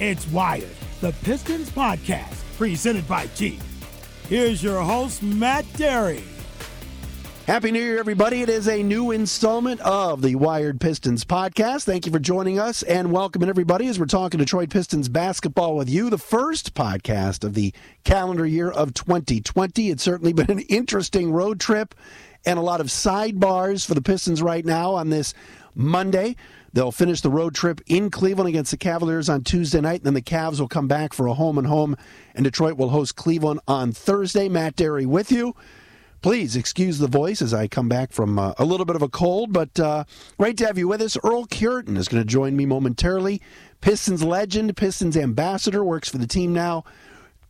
[0.00, 3.60] It's Wired, the Pistons podcast, presented by Jeep.
[4.28, 6.22] Here's your host, Matt Dery.
[7.48, 8.42] Happy New Year, everybody.
[8.42, 11.82] It is a new installment of the Wired Pistons podcast.
[11.82, 15.90] Thank you for joining us and welcoming everybody as we're talking Detroit Pistons basketball with
[15.90, 16.10] you.
[16.10, 19.90] The first podcast of the calendar year of 2020.
[19.90, 21.96] It's certainly been an interesting road trip
[22.46, 25.34] and a lot of sidebars for the Pistons right now on this
[25.74, 26.36] Monday.
[26.72, 30.00] They'll finish the road trip in Cleveland against the Cavaliers on Tuesday night.
[30.00, 31.96] And then the Cavs will come back for a home and home,
[32.34, 34.48] and Detroit will host Cleveland on Thursday.
[34.48, 35.54] Matt Dery with you.
[36.20, 39.08] Please excuse the voice as I come back from uh, a little bit of a
[39.08, 40.02] cold, but uh,
[40.36, 41.16] great to have you with us.
[41.22, 43.40] Earl Cureton is going to join me momentarily.
[43.80, 46.82] Pistons legend, Pistons ambassador, works for the team now.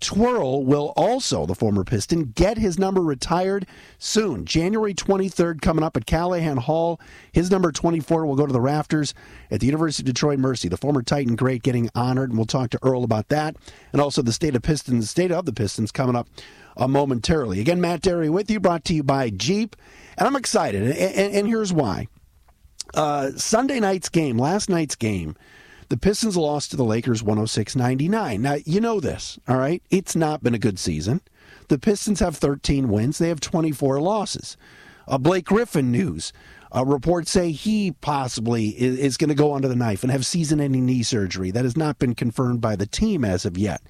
[0.01, 3.67] Twirl will also, the former Piston, get his number retired
[3.99, 4.45] soon.
[4.45, 7.01] January 23rd, coming up at Calihan Hall.
[7.33, 9.13] His number 24 will go to the rafters
[9.51, 10.69] at the University of Detroit Mercy.
[10.69, 13.57] The former Titan great getting honored, and we'll talk to Earl about that.
[13.93, 16.29] And also the state of Pistons, state of the Pistons coming up
[16.77, 17.61] uh, momentarily.
[17.61, 19.75] Again, Matt Dery with you, brought to you by Jeep.
[20.17, 22.07] And I'm excited, and, and, and here's why.
[22.95, 25.37] Uh, Sunday night's game, last night's game,
[25.89, 28.43] the Pistons lost to the Lakers 106 99.
[28.43, 29.83] Now, you know this, all right?
[29.91, 31.21] It's not been a good season.
[31.69, 34.57] The Pistons have 13 wins, they have 24 losses.
[35.07, 36.33] Uh, Blake Griffin news.
[36.75, 40.27] Uh, reports say he possibly is, is going to go under the knife and have
[40.27, 41.51] season ending knee surgery.
[41.51, 43.81] That has not been confirmed by the team as of yet.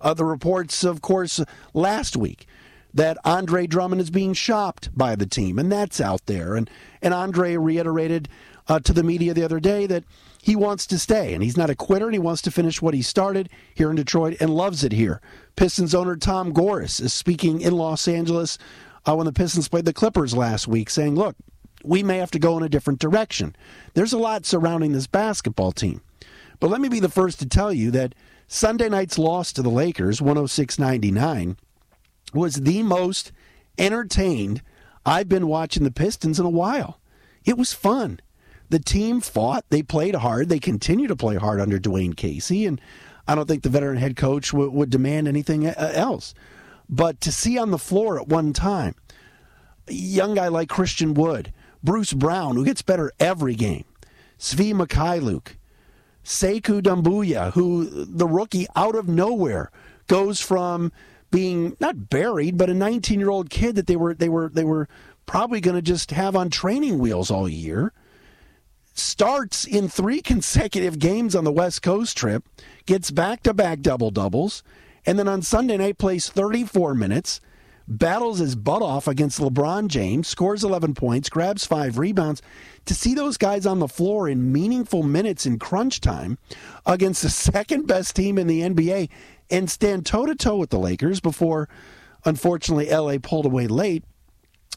[0.00, 1.40] Uh, the reports, of course,
[1.74, 2.46] last week
[2.94, 6.54] that Andre Drummond is being shopped by the team, and that's out there.
[6.54, 6.70] And,
[7.02, 8.28] and Andre reiterated
[8.68, 10.04] uh, to the media the other day that
[10.48, 12.94] he wants to stay and he's not a quitter and he wants to finish what
[12.94, 15.20] he started here in Detroit and loves it here.
[15.56, 18.56] Pistons owner Tom Gores is speaking in Los Angeles
[19.06, 21.36] uh, when the Pistons played the Clippers last week, saying, Look,
[21.84, 23.54] we may have to go in a different direction.
[23.92, 26.00] There's a lot surrounding this basketball team.
[26.60, 28.14] But let me be the first to tell you that
[28.46, 31.58] Sunday night's loss to the Lakers, 106 99,
[32.32, 33.32] was the most
[33.76, 34.62] entertained
[35.04, 37.00] I've been watching the Pistons in a while.
[37.44, 38.20] It was fun
[38.70, 39.64] the team fought.
[39.70, 40.48] They played hard.
[40.48, 42.80] They continue to play hard under Dwane Casey, and
[43.26, 46.34] I don't think the veteran head coach w- would demand anything uh, else.
[46.88, 48.94] But to see on the floor at one time,
[49.86, 51.52] a young guy like Christian Wood,
[51.82, 53.84] Bruce Brown, who gets better every game,
[54.38, 55.56] Svi Mykhailiuk,
[56.24, 59.70] Sekou Doumbouya, who the rookie out of nowhere
[60.06, 60.92] goes from
[61.30, 64.64] being not buried, but a 19 year old kid that they were they were they
[64.64, 64.88] were
[65.26, 67.92] probably going to just have on training wheels all year
[68.98, 72.44] starts in three consecutive games on the West Coast trip,
[72.86, 74.62] gets back to back double doubles,
[75.06, 77.40] and then on Sunday night plays 34 minutes,
[77.88, 82.42] battles his butt off against LeBron James, scores 11 points, grabs five rebounds.
[82.84, 86.38] To see those guys on the floor in meaningful minutes in crunch time
[86.86, 89.08] against the second best team in the NBA
[89.50, 91.68] and stand toe to toe with the Lakers before,
[92.24, 94.04] unfortunately, LA pulled away late,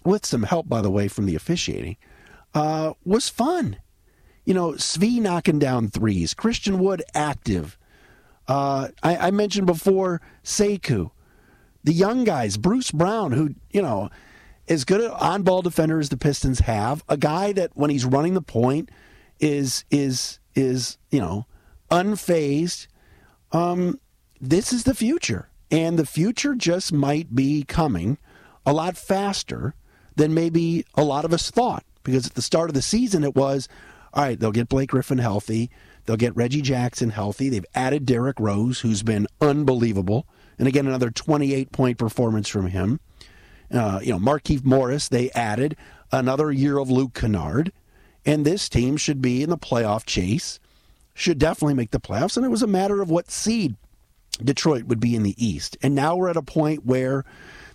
[0.04, 1.98] with some help, by the way, from the officiating,
[2.54, 3.78] uh, was fun
[4.52, 7.78] you know, Svi knocking down threes, Christian Wood active.
[8.50, 11.12] Uh, I, I, mentioned before Sekou,
[11.86, 14.10] the young guys, Bruce Brown, who you know,
[14.68, 18.34] as good an on-ball defender as the Pistons have, a guy that when he's running
[18.34, 18.92] the point
[19.40, 21.46] is is is you know
[21.90, 22.88] unfazed.
[23.54, 24.02] Um,
[24.42, 28.18] this is the future, and the future just might be coming
[28.66, 29.76] a lot faster
[30.18, 31.86] than maybe a lot of us thought.
[32.04, 33.70] Because at the start of the season, it was
[34.14, 35.70] all right, they'll get Blake Griffin healthy.
[36.06, 37.50] They'll get Reggie Jackson healthy.
[37.50, 40.26] They've added Derrick Rose, who's been unbelievable.
[40.58, 43.00] And again, another 28 point performance from him.
[43.72, 45.76] Uh, you know, Markieff Morris, they added
[46.12, 47.72] another year of Luke Kennard.
[48.26, 50.60] And this team should be in the playoff chase,
[51.14, 52.38] should definitely make the playoffs.
[52.38, 53.76] And it was a matter of what seed
[54.44, 55.78] Detroit would be in the East.
[55.82, 57.26] And now we're at a point where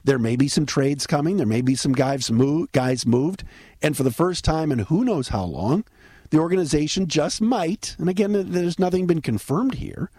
[0.04, 1.36] there may be some trades coming.
[1.36, 3.42] There may be some guys, move, guys moved.
[3.82, 5.84] And for the first time in who knows how long,
[6.30, 10.10] the organization just might, and again, there's nothing been confirmed here,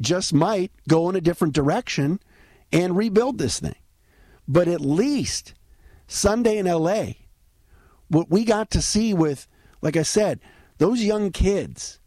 [0.00, 2.20] just might go in a different direction
[2.72, 3.76] and rebuild this thing.
[4.48, 5.54] But at least
[6.06, 7.12] Sunday in LA,
[8.08, 9.46] what we got to see with,
[9.80, 10.40] like I said,
[10.78, 12.00] those young kids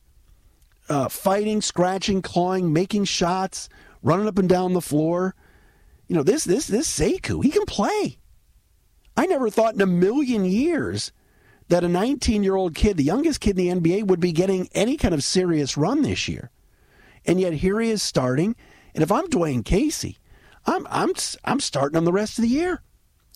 [0.90, 3.70] uh, fighting, scratching, clawing, making shots,
[4.04, 5.36] running up and down the floor.
[6.08, 8.18] You know, this this this Sekou, he can play.
[9.16, 11.12] I never thought in a million years
[11.70, 14.70] that a 19 year old kid, the youngest kid in the NBA, would be getting
[14.74, 16.52] any kind of serious run this year.
[17.26, 18.56] And yet here he is starting.
[18.94, 20.18] And if I'm Dwane Casey,
[20.66, 21.12] I'm, I'm,
[21.44, 22.82] I'm starting him the rest of the year.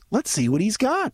[0.09, 1.13] Let's see what he's got.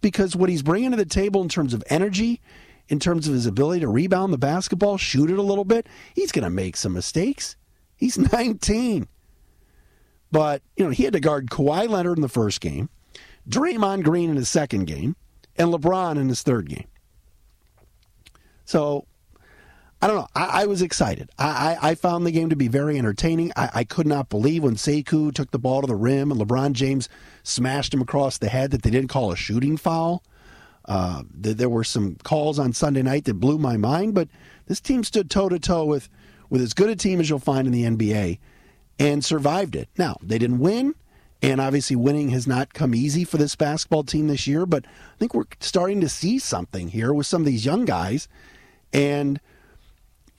[0.00, 2.40] Because what he's bringing to the table in terms of energy,
[2.88, 6.32] in terms of his ability to rebound the basketball, shoot it a little bit, he's
[6.32, 7.56] going to make some mistakes.
[7.96, 9.08] He's 19.
[10.30, 12.90] But, you know, he had to guard Kawhi Leonard in the first game,
[13.48, 15.16] Draymond Green in the second game,
[15.58, 16.86] and LeBron in his third game.
[18.64, 19.06] So,
[20.00, 20.28] I don't know.
[20.34, 21.30] I, I was excited.
[21.38, 23.50] I, I, I, found the game to be very entertaining.
[23.56, 26.72] I, I could not believe when Sekou took the ball to the rim and LeBron
[26.72, 27.08] James
[27.42, 30.22] smashed him across the head that they didn't call a shooting foul.
[30.84, 34.28] Uh, there were some calls on Sunday night that blew my mind, but
[34.66, 36.08] this team stood toe to toe with
[36.48, 38.38] with as good a team as you'll find in the NBA
[38.98, 39.88] and survived it.
[39.98, 40.94] Now they didn't win,
[41.42, 44.66] and obviously winning has not come easy for this basketball team this year.
[44.66, 48.28] But I think we're starting to see something here with some of these young guys,
[48.92, 49.40] and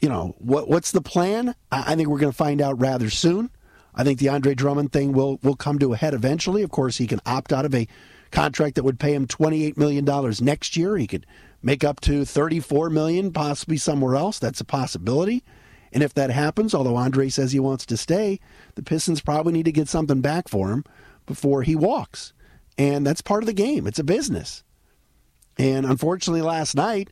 [0.01, 1.55] you know what what's the plan?
[1.71, 3.49] I, I think we're going to find out rather soon.
[3.95, 6.63] I think the Andre Drummond thing will will come to a head eventually.
[6.63, 7.87] Of course, he can opt out of a
[8.31, 10.05] contract that would pay him $28 million
[10.41, 10.97] next year.
[10.97, 11.25] He could
[11.61, 14.39] make up to 34 million, possibly somewhere else.
[14.39, 15.43] That's a possibility.
[15.91, 18.39] And if that happens, although Andre says he wants to stay,
[18.75, 20.83] the Pistons probably need to get something back for him
[21.25, 22.33] before he walks.
[22.77, 23.87] And that's part of the game.
[23.87, 24.63] It's a business.
[25.57, 27.09] And unfortunately, last night,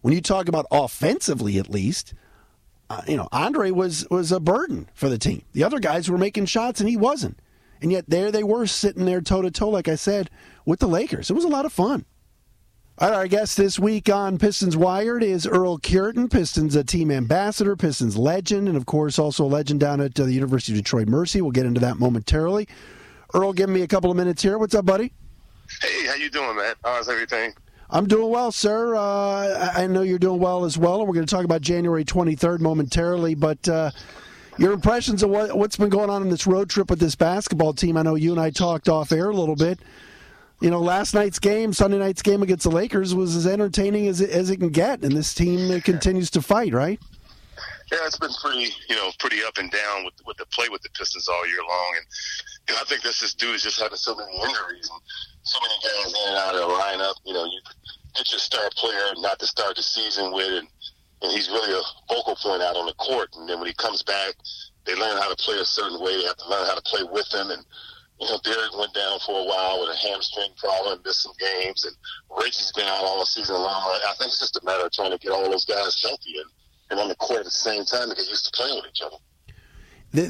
[0.00, 2.14] when you talk about offensively at least,
[2.88, 5.42] uh, you know, Andre was was a burden for the team.
[5.52, 7.38] The other guys were making shots and he wasn't.
[7.82, 10.30] And yet there they were sitting there toe to toe, like I said,
[10.64, 11.30] with the Lakers.
[11.30, 12.04] It was a lot of fun.
[12.96, 17.10] All right, our guest this week on Pistons Wired is Earl Cureton, Pistons a team
[17.10, 20.76] ambassador, Pistons legend, and of course also a legend down at uh, the University of
[20.78, 21.42] Detroit Mercy.
[21.42, 22.68] We'll get into that momentarily.
[23.34, 24.58] Earl, give me a couple of minutes here.
[24.58, 25.12] What's up, buddy?
[25.82, 26.76] Hey, how you doing, man?
[26.84, 27.52] How's everything?
[27.90, 28.94] I'm doing well, sir.
[28.94, 32.04] Uh, I know you're doing well as well, and we're going to talk about January
[32.04, 33.34] 23rd momentarily.
[33.34, 33.90] But uh,
[34.56, 37.72] your impressions of what, what's been going on in this road trip with this basketball
[37.72, 37.96] team.
[37.96, 39.80] I know you and I talked off air a little bit.
[40.64, 44.22] You know, last night's game, Sunday night's game against the Lakers was as entertaining as
[44.22, 46.98] it, as it can get, and this team continues to fight, right?
[47.92, 50.80] Yeah, it's been pretty, you know, pretty up and down with with the play with
[50.80, 52.06] the Pistons all year long, and
[52.66, 55.02] you know, I think this is due to just having so many injuries and
[55.42, 57.14] so many guys in and out of the lineup.
[57.26, 57.60] You know, you
[58.16, 60.68] get your star player not to start the season with, and
[61.20, 63.28] and he's really a focal point out on the court.
[63.36, 64.32] And then when he comes back,
[64.86, 66.16] they learn how to play a certain way.
[66.16, 67.50] They have to learn how to play with him.
[67.50, 67.66] And
[68.20, 71.84] you know, Derrick went down for a while with a hamstring problem, missed some games,
[71.84, 71.94] and
[72.30, 74.00] Reggie's been out all season long.
[74.06, 76.50] I think it's just a matter of trying to get all those guys healthy and,
[76.90, 79.02] and on the court at the same time to get used to playing with each
[79.02, 79.16] other.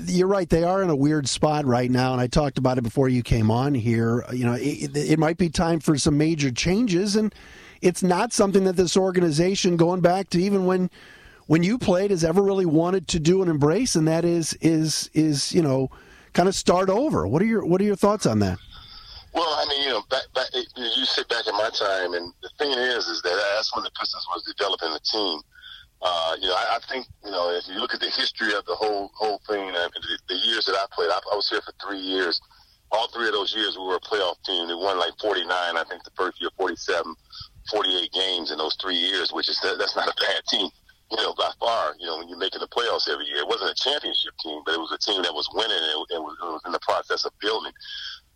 [0.06, 0.48] You're right.
[0.48, 3.22] They are in a weird spot right now, and I talked about it before you
[3.22, 4.24] came on here.
[4.32, 7.34] You know, it, it might be time for some major changes, and
[7.82, 10.90] it's not something that this organization, going back to even when
[11.46, 15.10] when you played, has ever really wanted to do and embrace, and that is is
[15.12, 15.90] is you know
[16.34, 17.26] kind of start over.
[17.26, 18.58] What are your what are your thoughts on that?
[19.32, 22.50] Well, I mean, you know, back, back you sit back in my time, and the
[22.58, 25.40] thing is, is that that's when the Pistons was developing the team.
[26.02, 28.64] Uh, you know, I, I think you know if you look at the history of
[28.66, 31.62] the whole whole thing, uh, the, the years that I played, I, I was here
[31.62, 32.40] for three years.
[32.92, 34.68] All three of those years, we were a playoff team.
[34.68, 37.14] We won like 49, I think the first year 47.
[37.70, 40.68] 48 games in those three years, which is that's not a bad team,
[41.16, 41.94] you know, by far.
[41.98, 44.74] You know, when you're making the playoffs every year, it wasn't a championship team, but
[44.74, 47.24] it was a team that was winning and it, was, it was in the process
[47.24, 47.72] of building.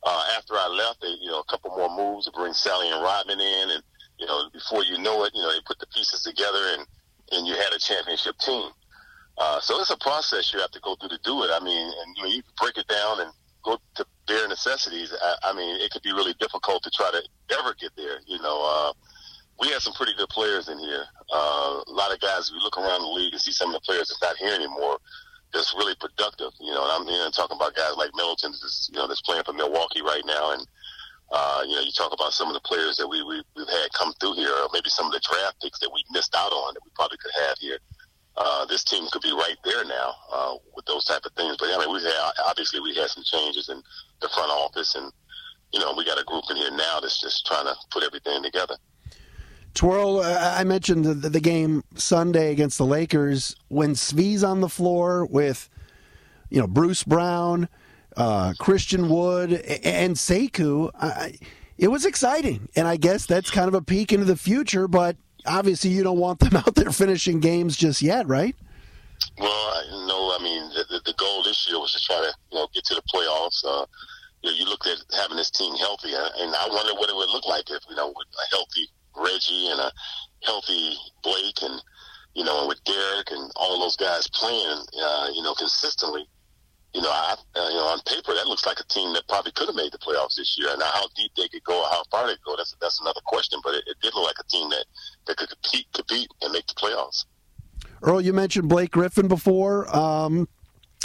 [0.05, 3.03] Uh, after I left, they, you know, a couple more moves to bring Salley and
[3.03, 3.83] Rodman in, and
[4.19, 6.87] you know, before you know it, you know, they put the pieces together, and
[7.33, 8.71] and you had a championship team.
[9.37, 11.51] Uh, so it's a process you have to go through to do it.
[11.53, 13.31] I mean, and you know, you break it down and
[13.65, 15.13] go to bare necessities.
[15.13, 17.23] I, I mean, it could be really difficult to try to
[17.59, 18.21] ever get there.
[18.27, 18.93] You know, uh,
[19.61, 21.05] we had some pretty good players in here.
[21.33, 23.85] Uh, a lot of guys, we look around the league and see some of the
[23.85, 24.99] players that's not here anymore,
[25.53, 26.53] that's really productive.
[26.61, 29.43] You know, and I'm here talking about guys like Middleton, that's, you know, that's playing
[29.45, 30.53] for Milwaukee right now.
[30.53, 30.67] And,
[31.33, 33.93] uh, you know, you talk about some of the players that we, we, we've had
[33.93, 36.75] come through here, or maybe some of the draft picks that we missed out on
[36.75, 37.79] that we probably could have here.
[38.39, 41.57] Uh, this team could be right there now uh, with those type of things.
[41.59, 42.15] But I mean, we had
[42.47, 43.83] obviously we had some changes in
[44.23, 45.11] the front office, and
[45.73, 48.41] you know, we got a group in here now that's just trying to put everything
[48.45, 48.77] together.
[49.75, 54.69] Twirl, uh, I mentioned the, the, game Sunday against the Lakers when Svi's on the
[54.69, 55.69] floor with,
[56.51, 57.69] you know, Bruce Brown,
[58.17, 60.91] uh, Christian Wood, and Sekou.
[60.95, 61.39] I,
[61.77, 64.89] it was exciting, and I guess that's kind of a peek into the future.
[64.89, 68.57] But obviously, you don't want them out there finishing games just yet, right?
[69.39, 70.35] Well, no.
[70.37, 72.95] I mean, the, the goal this year was to try to you know get to
[72.95, 73.65] the playoffs.
[73.65, 73.87] Uh,
[74.43, 77.31] you, know, you looked at having this team healthy, and I wonder what it would
[77.31, 79.91] look like if you know a healthy Reggie and a
[80.45, 81.83] healthy Blake and
[82.35, 86.27] you know with Derrick and all those guys playing uh, you know consistently.
[86.95, 89.53] You know, I, uh, you know, on paper that looks like a team that probably
[89.53, 90.71] could have made the playoffs this year.
[90.79, 93.21] Now, how deep they could go or how far they could go, that's that's another
[93.27, 93.61] question.
[93.63, 94.87] But it, it did look like a team that
[95.27, 97.27] that could compete, compete, and make the playoffs.
[98.03, 99.95] Earl, you mentioned Blake Griffin before.
[99.95, 100.49] Um,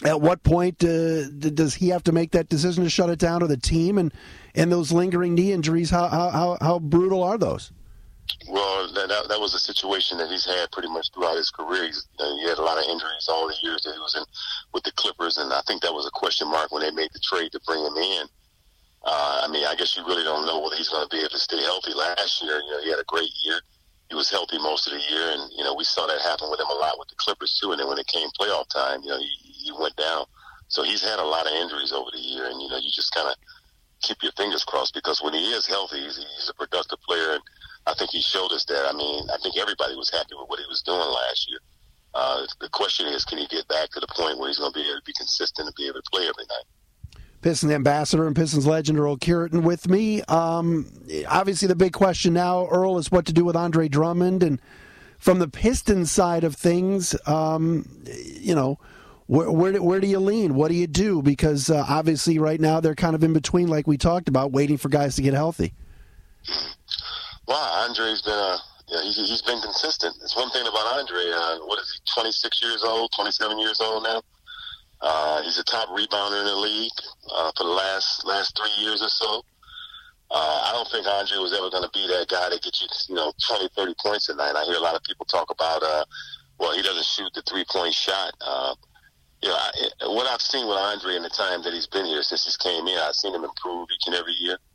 [0.04, 3.44] at what point uh, does he have to make that decision to shut it down
[3.44, 4.14] or the team and
[4.56, 7.72] and those lingering knee injuries how how how brutal are those
[8.50, 12.08] well that, that was a situation that he's had pretty much throughout his career he's,
[12.20, 14.24] uh, he had a lot of injuries all the years that he was in
[14.74, 17.20] with the clippers and i think that was a question mark when they made the
[17.20, 18.26] trade to bring him in
[19.06, 21.30] uh, i mean i guess you really don't know whether he's going to be able
[21.30, 23.60] to stay healthy last year you know he had a great year
[24.14, 26.60] he was healthy most of the year, and you know we saw that happen with
[26.60, 27.72] him a lot with the Clippers too.
[27.72, 30.26] And then when it came playoff time, you know he, he went down.
[30.68, 33.14] So he's had a lot of injuries over the year, and you know you just
[33.14, 33.36] kind of
[34.02, 37.42] keep your fingers crossed because when he is healthy, he's, he's a productive player, and
[37.86, 38.88] I think he showed us that.
[38.88, 41.60] I mean, I think everybody was happy with what he was doing last year.
[42.14, 44.80] Uh, the question is, can he get back to the point where he's going to
[44.80, 46.66] be able to be consistent and be able to play every night?
[47.42, 50.22] Pistons ambassador and Pistons legend Earl Cureton with me.
[50.24, 50.86] Um,
[51.28, 54.44] obviously, the big question now, Earl, is what to do with Andre Drummond.
[54.44, 54.62] And
[55.18, 58.80] from the Pistons side of things, um, you know,
[59.26, 60.56] where, where, where, do you lean?
[60.56, 61.22] What do you do?
[61.22, 64.78] Because uh, obviously, right now, they're kind of in between, like we talked about, waiting
[64.78, 65.74] for guys to get healthy.
[67.48, 68.58] Well, Andre's been a
[68.88, 70.16] yeah, he's, he's been consistent.
[70.22, 71.32] It's one thing about Andre.
[71.34, 72.00] Uh, what is he?
[72.14, 74.22] Twenty six years old, twenty seven years old now.
[75.02, 76.92] Uh, he's a top rebounder in the league
[77.34, 79.44] uh, for the last last three years or so.
[80.32, 82.88] Uh, I don't think Andre was ever going to be that guy that gets you,
[83.08, 84.56] you know, 20, 30 points a night.
[84.56, 86.06] I hear a lot of people talk about, uh,
[86.58, 88.34] well, he doesn't shoot the three point shot.
[88.42, 88.74] Uh,
[89.44, 89.72] you know, I,
[90.08, 92.88] what I've seen with Andre in the time that he's been here since he's came
[92.88, 94.54] in, I've seen him improve each and every year.
[94.54, 94.73] Uh,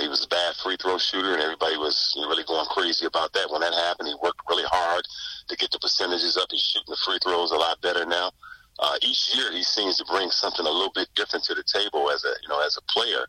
[0.00, 3.50] he was a bad free throw shooter, and everybody was really going crazy about that.
[3.50, 5.04] When that happened, he worked really hard
[5.48, 6.48] to get the percentages up.
[6.50, 8.30] He's shooting the free throws a lot better now
[8.78, 12.10] uh, each year he seems to bring something a little bit different to the table
[12.10, 13.26] as a you know as a player.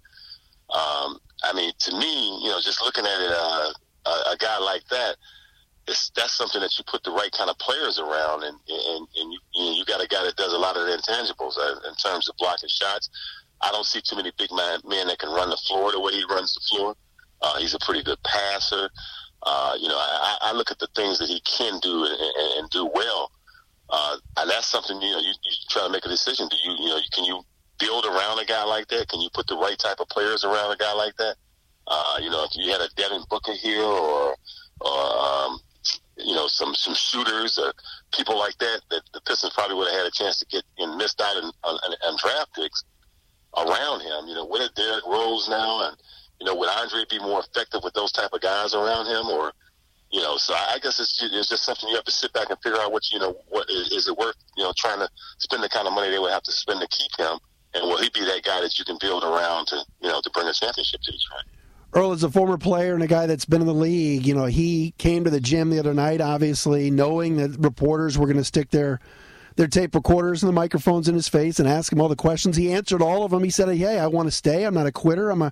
[0.69, 3.74] Um, I mean, to me, you know, just looking at it, uh,
[4.05, 5.17] a, a guy like that,
[5.88, 9.34] it's that's something that you put the right kind of players around, and and, and
[9.34, 11.96] you you, you got a guy that does a lot of the intangibles uh, in
[11.96, 13.10] terms of blocking shots.
[13.61, 16.13] I don't see too many big man, men that can run the floor the way
[16.13, 16.95] he runs the floor.
[17.41, 18.89] Uh, he's a pretty good passer.
[19.43, 22.69] Uh, you know, I, I look at the things that he can do and, and,
[22.69, 23.31] do well.
[23.89, 26.47] Uh, and that's something you know you, you try to make a decision.
[26.49, 27.41] Do you you know can you
[27.79, 29.07] build around a guy like that?
[29.07, 31.35] Can you put the right type of players around a guy like that?
[31.87, 34.35] Uh, you know, if you had a Devin Booker here or
[34.81, 35.59] or um,
[36.17, 37.71] you know some some shooters or
[38.13, 40.97] people like that, that the Pistons probably would have had a chance to get and
[40.97, 42.83] missed out on, on, on draft picks
[43.57, 44.27] around him.
[44.27, 45.97] You know, with a Derrick Rose now, and
[46.39, 49.51] you know, would Andre be more effective with those type of guys around him, or
[50.11, 52.57] you know, so I guess it's, it's just something you have to sit back and
[52.61, 55.63] figure out what you know what is, is it worth you know trying to spend
[55.63, 57.37] the kind of money they would have to spend to keep him,
[57.73, 60.29] and will he be that guy that you can build around to you know to
[60.31, 61.43] bring a championship to Detroit?
[61.91, 64.27] Earl is a former player and a guy that's been in the league.
[64.27, 68.27] You know, he came to the gym the other night, obviously knowing that reporters were
[68.27, 68.99] going to stick their
[69.59, 72.55] their tape recorders and the microphones in his face and ask him all the questions.
[72.55, 73.43] He answered all of them.
[73.43, 74.63] He said, "Hey, I want to stay.
[74.63, 75.29] I'm not a quitter.
[75.29, 75.51] I'm a."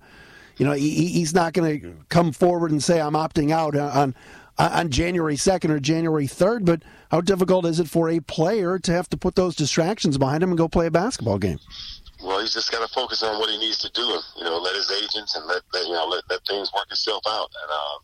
[0.56, 4.16] You know, he, he's not going to come forward and say I'm opting out on
[4.58, 8.92] on January 2nd or January 3rd, but how difficult is it for a player to
[8.94, 11.60] have to put those distractions behind him and go play a basketball game?
[12.24, 14.02] Well, he's just got to focus on what he needs to do.
[14.38, 17.24] You know, let his agents and let, let you know let, let things work itself
[17.28, 17.50] out.
[17.62, 18.00] And um,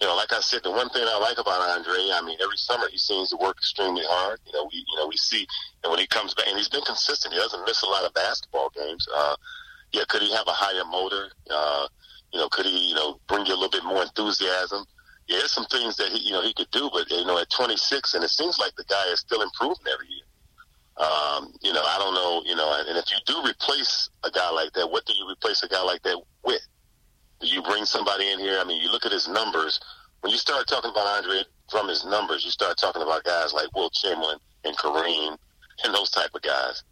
[0.00, 2.56] you know, like I said, the one thing I like about Andre, I mean, every
[2.56, 4.40] summer he seems to work extremely hard.
[4.46, 5.46] You know, we you know we see,
[5.84, 7.34] and when he comes back, and he's been consistent.
[7.34, 9.06] He doesn't miss a lot of basketball games.
[9.14, 9.36] Uh,
[9.92, 11.30] yeah, could he have a higher motor?
[11.50, 11.86] Uh,
[12.32, 14.84] you know, could he you know bring you a little bit more enthusiasm?
[15.30, 17.48] yeah, there's some things that he, you know, he could do, but you know, at
[17.50, 20.26] 26, and it seems like the guy is still improving every year.
[20.96, 24.50] Um, you know, I don't know, you know, and if you do replace a guy
[24.50, 26.60] like that, what do you replace a guy like that with?
[27.40, 28.58] You bring somebody in here?
[28.60, 29.80] I mean, you look at his numbers.
[30.20, 33.74] When you start talking about Andre from his numbers, you start talking about guys like
[33.74, 35.38] Wilt Chamberlain and Kareem
[35.84, 36.82] and those type of guys.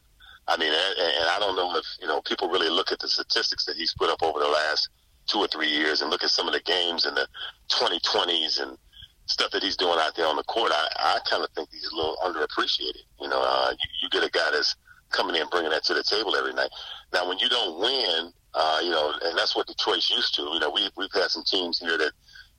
[0.46, 3.08] I mean, and, and I don't know if you know people really look at the
[3.08, 4.88] statistics that he's put up over the last
[5.26, 7.28] two or three years and look at some of the games in the
[7.68, 8.78] 2020s and
[9.26, 11.90] stuff that he's doing out there on the court, I, I kind of think he's
[11.92, 13.04] a little underappreciated.
[13.20, 14.74] You know, uh, you, you get a guy that's
[15.10, 16.70] coming in bringing that to the table every night.
[17.12, 20.42] Now, when you don't win, uh, you know, and that's what Detroit's used to.
[20.42, 22.12] You know, we we've had some teams here that,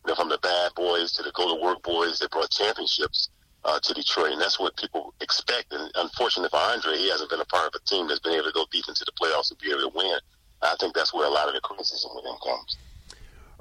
[0.06, 3.30] you know, from the bad boys to the go to work boys that brought championships
[3.66, 5.74] uh, to Detroit, and that's what people expect.
[5.74, 8.46] And unfortunately for Andre, he hasn't been a part of a team that's been able
[8.46, 10.20] to go deep into the playoffs and be able to win.
[10.62, 12.78] I think that's where a lot of the criticism with him comes.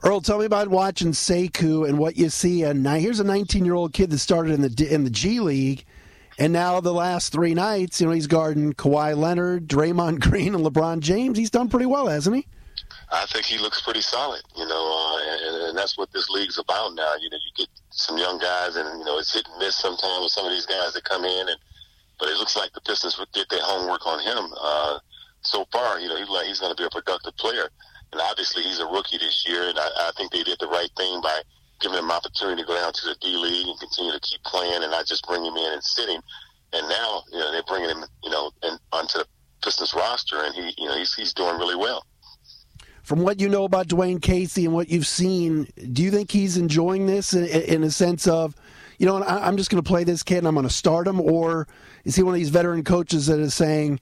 [0.02, 2.62] Earl, tell me about watching Sekou and what you see.
[2.62, 5.40] And now here's a 19 year old kid that started in the in the G
[5.40, 5.84] League,
[6.38, 10.64] and now the last three nights, you know, he's guarding Kawhi Leonard, Draymond Green, and
[10.64, 11.36] LeBron James.
[11.36, 12.46] He's done pretty well, hasn't he?
[13.10, 16.58] I think he looks pretty solid, you know, uh, and, and that's what this league's
[16.58, 17.14] about now.
[17.20, 20.22] You know, you get some young guys, and you know, it's hit and miss sometimes
[20.22, 21.58] with some of these guys that come in and
[22.20, 24.52] But it looks like the Pistons did their homework on him.
[24.60, 24.98] Uh,
[25.40, 27.70] so far, you know, he's like he's going to be a productive player,
[28.12, 30.90] and obviously he's a rookie this year, and I, I think they did the right
[30.96, 31.40] thing by
[31.80, 34.82] giving him opportunity to go down to the D League and continue to keep playing,
[34.82, 36.22] and not just bring him in and sit him.
[36.72, 39.26] And now, you know, they're bringing him, you know, in, onto the
[39.62, 42.04] Pistons roster, and he, you know, he's he's doing really well.
[43.02, 46.58] From what you know about Dwane Casey and what you've seen, do you think he's
[46.58, 48.54] enjoying this in, in a sense of,
[48.98, 51.18] you know, I'm just going to play this kid and I'm going to start him,
[51.18, 51.66] or
[52.04, 53.98] is he one of these veteran coaches that is saying,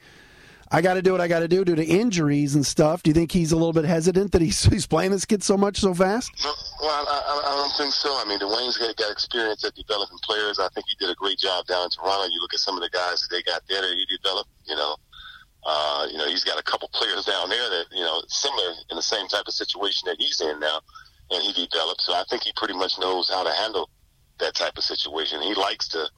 [0.70, 3.02] I got to do what I got to do due to injuries and stuff.
[3.02, 5.56] Do you think he's a little bit hesitant that he's, he's playing this kid so
[5.56, 6.32] much so fast?
[6.80, 8.10] Well, I, I, I don't think so.
[8.16, 10.58] I mean, Dwane's got, got experience at developing players.
[10.58, 12.26] I think he did a great job down in Toronto.
[12.32, 14.50] You look at some of the guys that they got there that he developed.
[14.66, 14.96] You know,
[15.64, 18.96] uh, you know, he's got a couple players down there that you know similar in
[18.96, 20.80] the same type of situation that he's in now,
[21.30, 22.02] and he developed.
[22.02, 23.90] So I think he pretty much knows how to handle
[24.38, 25.40] that type of situation.
[25.42, 26.08] He likes to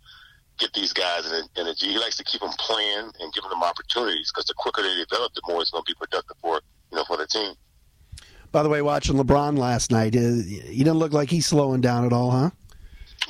[0.59, 1.89] get these guys in a, in a G.
[1.93, 5.33] He likes to keep them playing and giving them opportunities because the quicker they develop,
[5.35, 6.61] the more it's going to be productive for
[6.91, 7.55] you know for the team.
[8.51, 12.07] By the way, watching LeBron last night, uh, he didn't look like he's slowing down
[12.07, 12.51] at all, huh?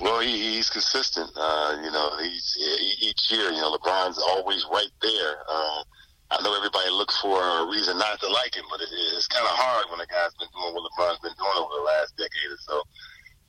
[0.00, 1.30] Well, he, he's consistent.
[1.34, 2.56] Uh, you know, he's
[3.00, 3.50] each year.
[3.50, 5.38] You know, LeBron's always right there.
[5.48, 5.82] Uh,
[6.30, 9.44] I know everybody looks for a reason not to like him, but it, it's kind
[9.44, 12.52] of hard when a guy's been doing what LeBron's been doing over the last decade
[12.52, 12.82] or so.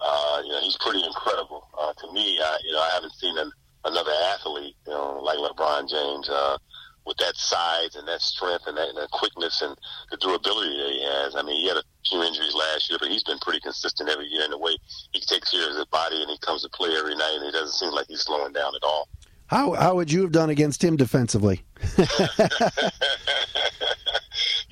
[0.02, 1.68] Uh, you know, he's pretty incredible.
[1.78, 3.52] Uh, to me, I, you know, I haven't seen an
[3.86, 6.58] another athlete, you know, like LeBron James, uh,
[7.06, 9.76] with that size and that strength and that, and that quickness and
[10.12, 11.36] the durability that he has.
[11.36, 14.28] I mean, he had a few injuries last year, but he's been pretty consistent every
[14.28, 14.78] year in the way
[15.14, 17.52] he takes care of his body and he comes to play every night, and he
[17.52, 19.08] doesn't seem like he's slowing down at all.
[19.48, 21.64] How how would you have done against him defensively?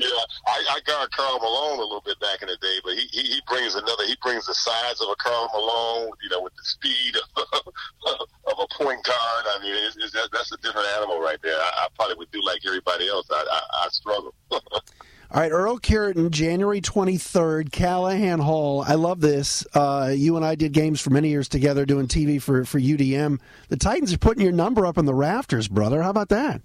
[0.06, 3.08] know, I, I got Karl Malone a little bit back in the day, but he,
[3.12, 4.06] he, he brings another.
[4.06, 7.48] He brings the size of a Karl Malone, you know, with the speed of,
[8.48, 9.46] of a point guard.
[9.46, 11.58] I mean, it's, it's, that's a different animal right there.
[11.58, 13.27] I, I probably would do like everybody else.
[13.32, 14.36] I, I, I struggle.
[15.29, 18.86] All right, Earl Cureton, January 23rd, Calihan Hall.
[18.88, 19.68] I love this.
[19.74, 23.42] Uh, you and I did games for many years together doing TV for, for UDM.
[23.68, 26.01] The Titans are putting your number up in the rafters, brother.
[26.01, 26.62] How about that?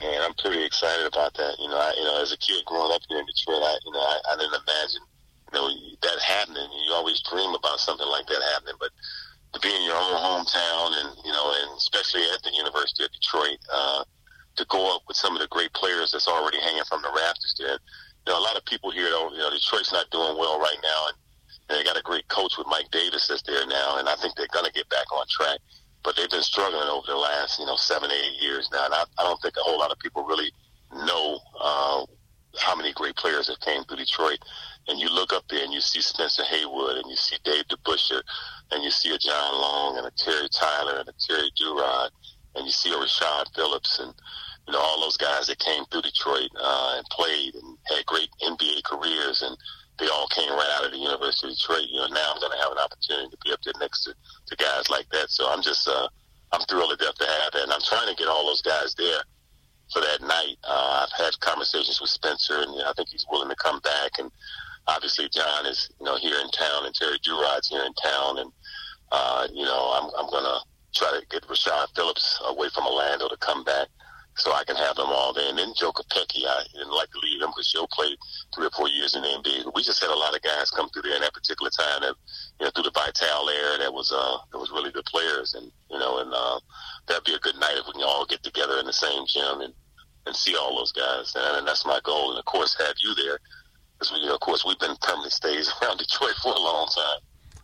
[0.00, 1.58] And I'm pretty excited about that.
[1.58, 3.92] You know, I, you know, as a kid growing up here in Detroit, I, you
[3.92, 5.02] know, I, I didn't imagine,
[5.50, 5.66] you know,
[6.02, 6.68] that happening.
[6.86, 8.90] You always dream about something like that happening, but
[9.54, 13.10] to be in your own hometown, and you know, and especially at the University of
[13.10, 14.04] Detroit, uh,
[14.56, 17.54] to go up with some of the great players that's already hanging from the rafters
[17.58, 17.78] there.
[18.26, 19.32] You know, a lot of people here don't.
[19.32, 21.16] You know, Detroit's not doing well right now, and
[21.68, 24.52] they got a great coach with Mike Davis that's there now, and I think they're
[24.52, 25.58] going to get back on track
[26.04, 28.84] but they've been struggling over the last, you know, seven, eight years now.
[28.86, 30.52] And I, I don't think a whole lot of people really
[30.92, 32.06] know uh,
[32.58, 34.38] how many great players have came through Detroit.
[34.88, 38.22] And you look up there and you see Spencer Haywood and you see Dave DeBusschere
[38.70, 42.08] and you see a John Long and a Terry Tyler and a Terry Duerod
[42.54, 44.14] and you see a Rashad Phillips and
[44.66, 48.28] you know all those guys that came through Detroit uh, and played and had great
[48.42, 49.56] NBA careers and
[49.98, 51.90] they all came right out of the University of Detroit.
[51.90, 54.14] You know, now I'm going to have an opportunity to be up there next to,
[54.14, 55.30] to guys like that.
[55.30, 56.08] So I'm just, uh,
[56.52, 57.62] I'm thrilled to death to have that.
[57.64, 59.22] And I'm trying to get all those guys there
[59.92, 60.56] for that night.
[60.62, 63.80] Uh, I've had conversations with Spencer, and you know, I think he's willing to come
[63.80, 64.18] back.
[64.18, 64.30] And
[64.86, 68.38] obviously, John is, you know, here in town, and Terry Duerod's here in town.
[68.38, 68.52] And,
[69.10, 70.60] uh, you know, I'm, I'm going to
[70.94, 73.88] try to get Rashad Phillips away from Orlando to come back
[74.38, 75.48] so I can have them all there.
[75.48, 78.16] And then Joe Kopicki, I didn't like to leave him because Joe played
[78.54, 79.74] three or four years in the NBA.
[79.74, 82.14] We just had a lot of guys come through there in that particular time that,
[82.60, 85.54] you know, through the Vitale era that was, uh, that was really good players.
[85.54, 86.60] And, you know, and, uh,
[87.06, 89.60] that'd be a good night if we can all get together in the same gym
[89.60, 89.74] and,
[90.26, 91.34] and see all those guys.
[91.34, 92.30] And, and that's my goal.
[92.30, 93.38] And of course, have you there.
[93.98, 97.20] Because, you know, of course, we've been permanent stays around Detroit for a long time.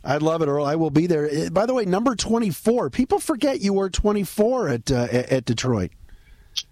[0.06, 0.66] I'd love it, Earl.
[0.66, 1.30] I will be there.
[1.30, 2.90] Eh, by the way, number 24.
[2.90, 5.92] People forget you were 24 at uh, at Detroit.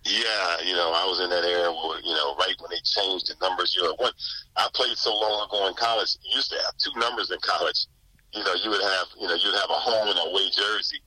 [0.05, 3.31] Yeah, you know, I was in that era where, you know, right when they changed
[3.31, 3.75] the numbers.
[3.75, 4.11] You know, when
[4.57, 7.87] I played so long ago in college, you used to have two numbers in college.
[8.35, 10.99] You know, you would have, you know, you'd have a home and away jersey.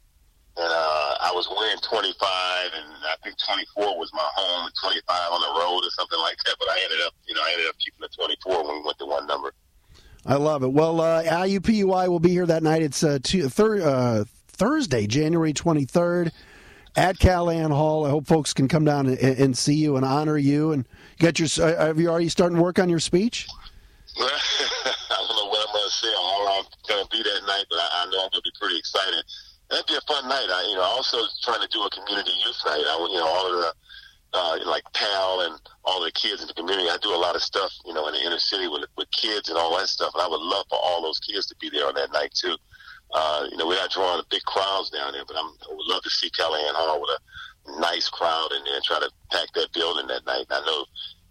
[0.57, 3.35] And uh, I was wearing 25, and I think
[3.75, 6.55] 24 was my home, and 25 on the road or something like that.
[6.59, 8.97] But I ended up, you know, I ended up keeping the 24 when we went
[8.99, 9.51] to one number.
[10.25, 10.71] I love it.
[10.71, 12.81] Well, uh, IUPUI will be here that night.
[12.81, 16.31] It's uh, two, thir- uh, Thursday, January 23rd
[16.95, 18.05] at Calihan Hall.
[18.05, 20.71] I hope folks can come down and, and see you and honor you.
[20.71, 20.88] And
[21.19, 23.47] get your uh, have you already starting work on your speech?
[24.17, 24.29] I
[25.10, 27.79] don't know what I'm going to say or I'm going to be that night, but
[27.79, 29.23] I, I know I'm going to be pretty excited.
[29.69, 30.47] That'd be a fun night.
[30.47, 32.86] I, you know, also trying to do a community youth night.
[32.86, 33.73] I, you know, all of the
[34.36, 36.89] uh, like PAL and all the kids in the community.
[36.89, 39.49] I do a lot of stuff, you know, in the inner city with with kids
[39.49, 40.13] and all that stuff.
[40.13, 42.55] And I would love for all those kids to be there on that night too.
[43.13, 45.88] Uh, you know, we're not drawing the big crowds down there, but I'm, I would
[45.88, 49.48] love to see Calihan Hall with a nice crowd in there and try to pack
[49.56, 50.46] that building that night.
[50.50, 50.86] And I know,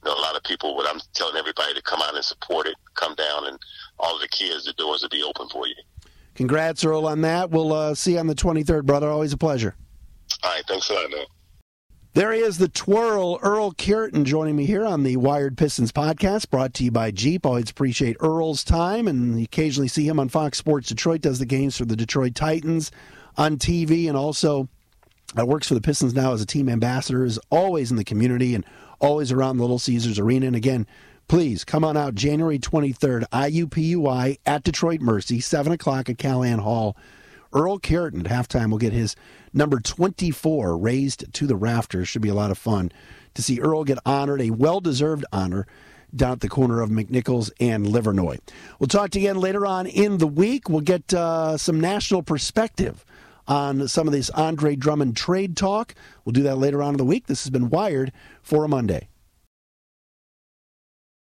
[0.04, 0.74] you know, a lot of people.
[0.76, 3.58] but I'm telling everybody to come out and support it, come down, and
[3.98, 5.74] all of the kids, the doors will be open for you.
[6.34, 7.50] Congrats, Earl, on that.
[7.50, 9.08] We'll uh, see you on the 23rd, brother.
[9.08, 9.76] Always a pleasure.
[10.42, 11.26] All right, thanks a lot, man.
[12.14, 16.48] There he is, the twirl, Earl Cureton, joining me here on the Wired Pistons podcast,
[16.48, 17.44] brought to you by Jeep.
[17.44, 21.76] Always appreciate Earl's time, and occasionally see him on Fox Sports Detroit, does the games
[21.76, 22.92] for the Detroit Titans
[23.36, 24.68] on TV, and also
[25.36, 28.54] uh, works for the Pistons now as a team ambassador, is always in the community
[28.54, 28.64] and
[29.00, 30.46] always around the Little Caesars Arena.
[30.46, 30.86] And again,
[31.26, 36.96] please come on out January 23rd, IUPUI at Detroit Mercy, 7 o'clock at Calihan Hall.
[37.52, 39.16] Earl Cureton at halftime will get his
[39.54, 42.08] number 24 raised to the rafters.
[42.08, 42.92] Should be a lot of fun
[43.34, 45.66] to see Earl get honored, a well deserved honor
[46.14, 48.38] down at the corner of McNichols and Livernois.
[48.78, 50.68] We'll talk to you again later on in the week.
[50.68, 53.04] We'll get uh, some national perspective
[53.46, 55.94] on some of this Andre Drummond trade talk.
[56.24, 57.26] We'll do that later on in the week.
[57.26, 58.12] This has been Wired
[58.42, 59.08] for a Monday.